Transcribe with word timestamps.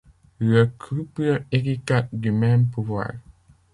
Le 0.39 0.65
couple 0.79 1.43
hérita 1.51 2.07
du 2.11 2.31
même 2.31 2.65
pouvoir. 2.67 3.11